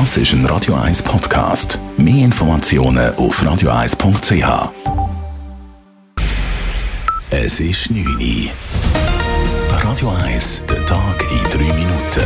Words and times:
Das 0.00 0.16
ist 0.16 0.32
ein 0.32 0.44
Radio 0.46 0.74
1 0.74 1.04
Podcast. 1.04 1.78
Mehr 1.96 2.24
Informationen 2.24 3.14
auf 3.14 3.40
radio1.ch. 3.40 4.72
Es 7.30 7.60
ist 7.60 7.92
9 7.92 8.04
Uhr. 8.04 8.50
Radio 9.70 10.10
1, 10.10 10.62
der 10.68 10.84
Tag 10.84 11.24
in 11.30 11.48
3 11.48 11.58
Minuten. 11.74 12.24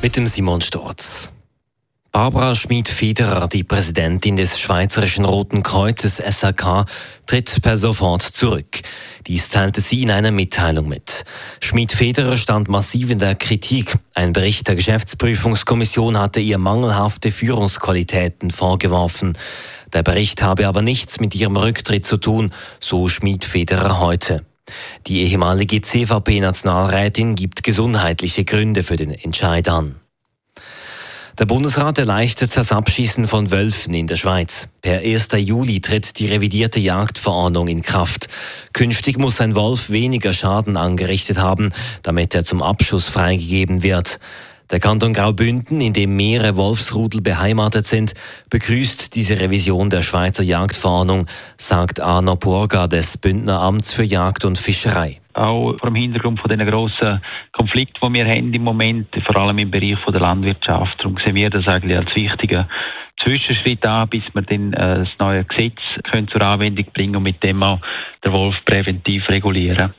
Mit 0.00 0.16
dem 0.16 0.28
Simon 0.28 0.60
Storz. 0.60 1.32
Barbara 2.12 2.54
Schmid-Federer, 2.54 3.48
die 3.48 3.64
Präsidentin 3.64 4.36
des 4.36 4.60
Schweizerischen 4.60 5.24
Roten 5.24 5.64
Kreuzes 5.64 6.18
SAK, 6.18 6.84
tritt 7.26 7.60
per 7.62 7.76
sofort 7.76 8.22
zurück. 8.22 8.80
Dies 9.26 9.48
teilte 9.48 9.80
sie 9.80 10.04
in 10.04 10.12
einer 10.12 10.30
Mitteilung 10.30 10.86
mit. 10.86 11.15
Schmid-Federer 11.60 12.36
stand 12.36 12.68
massiv 12.68 13.10
in 13.10 13.18
der 13.18 13.34
Kritik. 13.34 13.96
Ein 14.14 14.32
Bericht 14.32 14.68
der 14.68 14.74
Geschäftsprüfungskommission 14.74 16.18
hatte 16.18 16.40
ihr 16.40 16.58
mangelhafte 16.58 17.30
Führungsqualitäten 17.30 18.50
vorgeworfen. 18.50 19.36
Der 19.92 20.02
Bericht 20.02 20.42
habe 20.42 20.68
aber 20.68 20.82
nichts 20.82 21.20
mit 21.20 21.34
ihrem 21.34 21.56
Rücktritt 21.56 22.06
zu 22.06 22.16
tun, 22.16 22.52
so 22.80 23.08
Schmid-Federer 23.08 23.98
heute. 24.00 24.44
Die 25.06 25.22
ehemalige 25.22 25.80
CVP-Nationalrätin 25.80 27.34
gibt 27.34 27.62
gesundheitliche 27.62 28.44
Gründe 28.44 28.82
für 28.82 28.96
den 28.96 29.12
Entscheid 29.12 29.68
an. 29.68 29.96
Der 31.38 31.44
Bundesrat 31.44 31.98
erleichtert 31.98 32.56
das 32.56 32.72
Abschießen 32.72 33.26
von 33.26 33.50
Wölfen 33.50 33.92
in 33.92 34.06
der 34.06 34.16
Schweiz. 34.16 34.70
Per 34.80 35.00
1. 35.00 35.28
Juli 35.36 35.82
tritt 35.82 36.18
die 36.18 36.28
revidierte 36.28 36.80
Jagdverordnung 36.80 37.68
in 37.68 37.82
Kraft. 37.82 38.28
Künftig 38.72 39.18
muss 39.18 39.42
ein 39.42 39.54
Wolf 39.54 39.90
weniger 39.90 40.32
Schaden 40.32 40.78
angerichtet 40.78 41.36
haben, 41.36 41.74
damit 42.02 42.34
er 42.34 42.42
zum 42.44 42.62
Abschuss 42.62 43.08
freigegeben 43.08 43.82
wird. 43.82 44.18
Der 44.70 44.80
Kanton 44.80 45.12
Graubünden, 45.12 45.82
in 45.82 45.92
dem 45.92 46.16
mehrere 46.16 46.56
Wolfsrudel 46.56 47.20
beheimatet 47.20 47.86
sind, 47.86 48.14
begrüßt 48.48 49.14
diese 49.14 49.38
Revision 49.38 49.90
der 49.90 50.02
Schweizer 50.02 50.42
Jagdverordnung, 50.42 51.26
sagt 51.58 52.00
Arno 52.00 52.36
Burga 52.36 52.86
des 52.86 53.18
Bündner 53.18 53.60
Amts 53.60 53.92
für 53.92 54.04
Jagd 54.04 54.46
und 54.46 54.56
Fischerei 54.56 55.20
auch 55.36 55.76
vor 55.78 55.90
dem 55.90 55.94
Hintergrund 55.94 56.40
von 56.40 56.48
den 56.48 56.66
grossen 56.66 57.20
Konflikten, 57.52 58.12
die 58.12 58.18
wir 58.18 58.26
haben 58.26 58.52
im 58.52 58.62
Moment, 58.62 59.08
vor 59.24 59.36
allem 59.36 59.58
im 59.58 59.70
Bereich 59.70 59.98
von 60.00 60.12
der 60.12 60.22
Landwirtschaft. 60.22 60.98
Darum 60.98 61.18
sehen 61.24 61.34
wir 61.34 61.50
das 61.50 61.66
eigentlich 61.66 61.96
als 61.96 62.14
wichtigen 62.14 62.66
Zwischenschritt 63.22 63.84
an, 63.86 64.08
bis 64.08 64.22
wir 64.32 64.42
dann 64.42 64.72
äh, 64.72 64.98
das 65.00 65.08
neue 65.18 65.44
Gesetz 65.44 65.80
können 66.10 66.28
zur 66.28 66.42
Anwendung 66.42 66.86
bringen 66.92 67.16
und 67.16 67.22
mit 67.22 67.42
dem 67.42 67.62
auch 67.62 67.80
den 68.24 68.32
Wolf 68.32 68.56
präventiv 68.64 69.28
regulieren. 69.28 69.94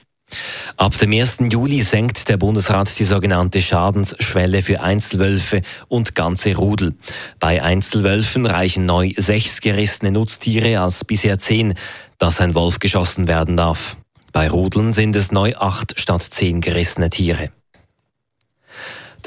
Ab 0.76 0.98
dem 0.98 1.14
1. 1.14 1.44
Juli 1.50 1.82
senkt 1.82 2.28
der 2.28 2.38
Bundesrat 2.38 3.00
die 3.00 3.06
sogenannte 3.06 3.62
Schadensschwelle 3.62 4.62
für 4.62 4.82
Einzelwölfe 4.82 5.62
und 5.88 6.16
ganze 6.16 6.56
Rudel. 6.56 6.96
Bei 7.40 7.64
Einzelwölfen 7.64 8.46
reichen 8.46 8.86
neu 8.86 9.14
sechs 9.16 9.62
gerissene 9.62 10.12
Nutztiere 10.12 10.82
als 10.82 11.06
bisher 11.06 11.38
zehn, 11.38 11.76
dass 12.18 12.42
ein 12.42 12.56
Wolf 12.56 12.80
geschossen 12.80 13.28
werden 13.28 13.56
darf. 13.56 13.96
Bei 14.38 14.52
Rudeln 14.52 14.94
sind 14.94 15.16
es 15.16 15.32
neu 15.32 15.56
acht 15.56 16.00
statt 16.00 16.22
zehn 16.22 16.62
gerissene 16.62 17.10
Tiere. 17.10 17.50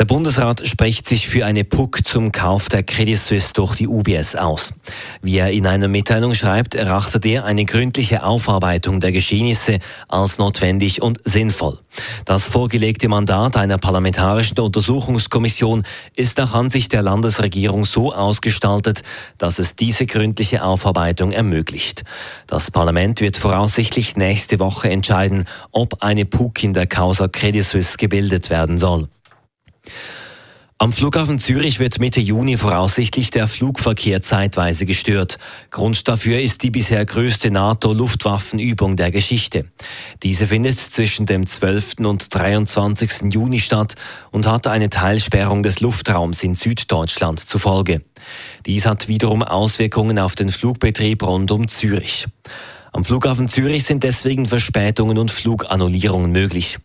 Der 0.00 0.06
Bundesrat 0.06 0.66
spricht 0.66 1.06
sich 1.06 1.28
für 1.28 1.44
eine 1.44 1.62
PUC 1.62 2.06
zum 2.06 2.32
Kauf 2.32 2.70
der 2.70 2.82
Credit 2.82 3.18
Suisse 3.18 3.52
durch 3.52 3.74
die 3.74 3.86
UBS 3.86 4.34
aus. 4.34 4.72
Wie 5.20 5.36
er 5.36 5.50
in 5.50 5.66
einer 5.66 5.88
Mitteilung 5.88 6.32
schreibt, 6.32 6.74
erachtet 6.74 7.26
er 7.26 7.44
eine 7.44 7.66
gründliche 7.66 8.22
Aufarbeitung 8.22 9.00
der 9.00 9.12
Geschehnisse 9.12 9.78
als 10.08 10.38
notwendig 10.38 11.02
und 11.02 11.20
sinnvoll. 11.26 11.78
Das 12.24 12.46
vorgelegte 12.46 13.08
Mandat 13.08 13.58
einer 13.58 13.76
parlamentarischen 13.76 14.58
Untersuchungskommission 14.58 15.84
ist 16.16 16.38
nach 16.38 16.54
Ansicht 16.54 16.94
der 16.94 17.02
Landesregierung 17.02 17.84
so 17.84 18.14
ausgestaltet, 18.14 19.02
dass 19.36 19.58
es 19.58 19.76
diese 19.76 20.06
gründliche 20.06 20.64
Aufarbeitung 20.64 21.30
ermöglicht. 21.30 22.04
Das 22.46 22.70
Parlament 22.70 23.20
wird 23.20 23.36
voraussichtlich 23.36 24.16
nächste 24.16 24.60
Woche 24.60 24.88
entscheiden, 24.88 25.44
ob 25.72 26.02
eine 26.02 26.24
PUC 26.24 26.64
in 26.64 26.72
der 26.72 26.86
Causa 26.86 27.28
Credit 27.28 27.62
Suisse 27.62 27.98
gebildet 27.98 28.48
werden 28.48 28.78
soll. 28.78 29.10
Am 30.82 30.94
Flughafen 30.94 31.38
Zürich 31.38 31.78
wird 31.78 31.98
Mitte 31.98 32.20
Juni 32.20 32.56
voraussichtlich 32.56 33.30
der 33.30 33.48
Flugverkehr 33.48 34.22
zeitweise 34.22 34.86
gestört. 34.86 35.38
Grund 35.70 36.08
dafür 36.08 36.40
ist 36.40 36.62
die 36.62 36.70
bisher 36.70 37.04
größte 37.04 37.50
NATO-Luftwaffenübung 37.50 38.96
der 38.96 39.10
Geschichte. 39.10 39.66
Diese 40.22 40.46
findet 40.46 40.78
zwischen 40.78 41.26
dem 41.26 41.46
12. 41.46 41.96
und 41.98 42.34
23. 42.34 43.30
Juni 43.30 43.60
statt 43.60 43.96
und 44.30 44.46
hat 44.46 44.68
eine 44.68 44.88
Teilsperrung 44.88 45.62
des 45.62 45.80
Luftraums 45.80 46.42
in 46.42 46.54
Süddeutschland 46.54 47.40
zur 47.40 47.60
Folge. 47.60 48.00
Dies 48.64 48.86
hat 48.86 49.06
wiederum 49.06 49.42
Auswirkungen 49.42 50.18
auf 50.18 50.34
den 50.34 50.50
Flugbetrieb 50.50 51.22
rund 51.24 51.50
um 51.50 51.68
Zürich. 51.68 52.26
Am 52.92 53.04
Flughafen 53.04 53.46
Zürich 53.46 53.84
sind 53.84 54.02
deswegen 54.02 54.46
Verspätungen 54.46 55.16
und 55.18 55.30
Flugannullierungen 55.30 56.32
möglich. 56.32 56.78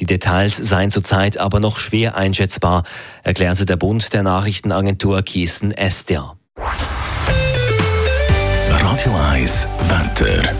Die 0.00 0.06
Details 0.06 0.56
seien 0.56 0.90
zurzeit 0.90 1.38
aber 1.38 1.60
noch 1.60 1.78
schwer 1.78 2.16
einschätzbar, 2.16 2.82
erklärte 3.22 3.64
der 3.64 3.76
Bund 3.76 4.12
der 4.12 4.24
Nachrichtenagentur 4.24 5.22
Kiessen 5.22 5.70
Estia. 5.70 6.36
Radio 8.68 9.12
1 9.32 9.68
Wetter. 9.88 10.54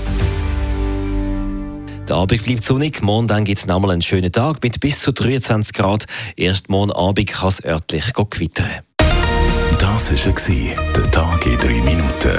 Der 2.09 2.17
Abend 2.17 2.45
bleibt 2.45 2.63
sonnig, 2.63 3.03
morgen 3.03 3.27
dann 3.27 3.45
gibt 3.45 3.61
es 3.61 3.67
nochmal 3.67 3.93
einen 3.93 4.03
schönen 4.03 4.31
Tag 4.31 4.63
mit 4.63 4.79
bis 4.79 5.01
zu 5.01 5.13
23 5.13 5.73
Grad. 5.73 6.05
Erst 6.37 6.69
morgen 6.69 6.93
Abend 6.93 7.27
kann 7.29 7.49
es 7.49 7.65
örtlich 7.65 8.13
gewittern. 8.13 8.71
Das 9.79 10.11
war 10.11 10.75
der 10.95 11.11
Tag 11.11 11.47
in 11.47 11.59
drei 11.59 11.81
Minuten. 11.83 12.39